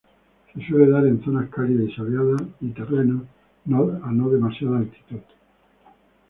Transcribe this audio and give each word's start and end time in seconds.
Se 0.55 0.65
suele 0.65 0.89
dar 0.89 1.05
en 1.05 1.23
zonas 1.23 1.47
cálidas 1.51 1.89
y 1.89 1.91
soleadas 1.93 2.41
y 2.59 2.69
terrenos 2.71 3.25
a 3.67 4.11
no 4.11 4.29
demasiada 4.31 4.79
altitud. 4.79 5.19